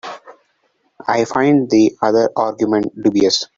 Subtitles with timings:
[1.07, 3.45] I find the other argument dubious.